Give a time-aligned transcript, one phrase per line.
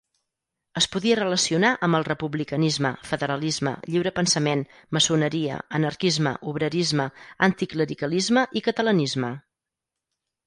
[0.79, 4.63] Es podia relacionar amb el republicanisme, federalisme, lliure pensament,
[4.99, 7.05] maçoneria, anarquisme, obrerisme,
[7.51, 9.31] anticlericalisme i catalanisme.